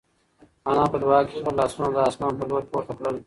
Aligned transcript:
انا 0.69 0.83
په 0.91 0.97
دعا 1.03 1.19
کې 1.27 1.33
خپل 1.41 1.53
لاسونه 1.59 1.87
د 1.95 1.97
اسمان 2.09 2.33
په 2.39 2.45
لور 2.49 2.63
پورته 2.71 2.93
کړل. 2.99 3.15